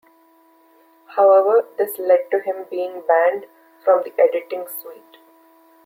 [1.15, 3.45] However this led to him being banned
[3.85, 5.17] from the editing suite.